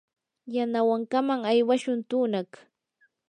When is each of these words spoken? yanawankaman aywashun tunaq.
yanawankaman 0.55 1.39
aywashun 1.51 1.99
tunaq. 2.09 2.49